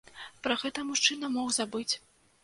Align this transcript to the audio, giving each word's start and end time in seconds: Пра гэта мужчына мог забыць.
Пра 0.45 0.55
гэта 0.61 0.85
мужчына 0.87 1.29
мог 1.33 1.51
забыць. 1.59 1.91